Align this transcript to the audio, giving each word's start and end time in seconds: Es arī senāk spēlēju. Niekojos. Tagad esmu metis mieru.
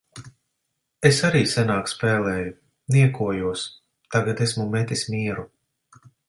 Es 1.09 1.19
arī 1.27 1.41
senāk 1.51 1.91
spēlēju. 1.91 2.55
Niekojos. 2.95 3.67
Tagad 4.17 4.43
esmu 4.47 4.67
metis 4.79 5.05
mieru. 5.15 5.47